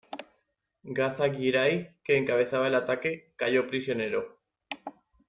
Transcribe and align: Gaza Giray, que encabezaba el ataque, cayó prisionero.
Gaza 0.97 1.29
Giray, 1.31 1.95
que 2.03 2.17
encabezaba 2.17 2.67
el 2.69 2.73
ataque, 2.73 3.33
cayó 3.35 3.67
prisionero. 3.67 4.39